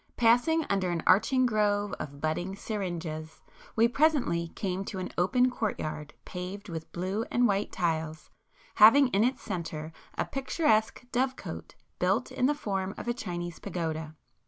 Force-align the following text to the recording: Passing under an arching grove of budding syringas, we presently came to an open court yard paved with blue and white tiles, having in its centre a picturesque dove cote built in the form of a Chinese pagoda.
Passing 0.17 0.65
under 0.67 0.89
an 0.89 1.03
arching 1.05 1.45
grove 1.45 1.93
of 1.99 2.19
budding 2.19 2.55
syringas, 2.55 3.39
we 3.75 3.87
presently 3.87 4.47
came 4.47 4.83
to 4.85 4.97
an 4.97 5.11
open 5.15 5.51
court 5.51 5.79
yard 5.79 6.15
paved 6.25 6.69
with 6.69 6.91
blue 6.91 7.23
and 7.29 7.47
white 7.47 7.71
tiles, 7.71 8.31
having 8.73 9.09
in 9.09 9.23
its 9.23 9.43
centre 9.43 9.93
a 10.17 10.25
picturesque 10.25 11.05
dove 11.11 11.35
cote 11.35 11.75
built 11.99 12.31
in 12.31 12.47
the 12.47 12.55
form 12.55 12.95
of 12.97 13.07
a 13.07 13.13
Chinese 13.13 13.59
pagoda. 13.59 14.15